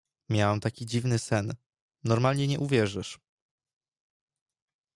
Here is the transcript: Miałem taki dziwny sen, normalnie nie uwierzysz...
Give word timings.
Miałem 0.29 0.59
taki 0.59 0.85
dziwny 0.85 1.19
sen, 1.19 1.55
normalnie 2.03 2.47
nie 2.47 2.59
uwierzysz... 2.59 3.19